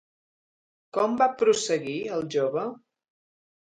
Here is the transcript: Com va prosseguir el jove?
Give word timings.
Com 0.99 1.13
va 1.21 1.27
prosseguir 1.41 1.95
el 2.17 2.27
jove? 2.37 2.65